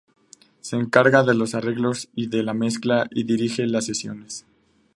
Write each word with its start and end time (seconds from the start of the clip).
Se 0.61 0.77
encarga 0.77 1.23
de 1.23 1.35
los 1.35 1.53
arreglos 1.53 2.09
y 2.15 2.25
de 2.25 2.41
la 2.41 2.55
mezcla 2.55 3.05
y 3.11 3.23
dirige 3.23 3.67
las 3.67 3.85
sesiones. 3.85 4.47